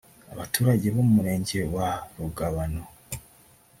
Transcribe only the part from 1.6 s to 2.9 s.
wa Rugabano